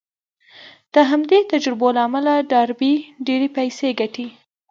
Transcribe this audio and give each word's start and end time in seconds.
د 0.93 0.95
همدې 1.09 1.39
تجربو 1.51 1.87
له 1.95 2.01
امله 2.07 2.33
ډاربي 2.51 2.93
ډېرې 3.27 3.47
پيسې 3.57 3.87
ګټي. 3.99 4.27